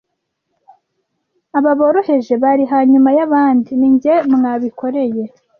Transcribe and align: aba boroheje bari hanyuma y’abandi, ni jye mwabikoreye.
aba 1.57 1.71
boroheje 1.79 2.33
bari 2.43 2.63
hanyuma 2.73 3.09
y’abandi, 3.17 3.69
ni 3.79 3.89
jye 4.01 4.15
mwabikoreye. 4.35 5.23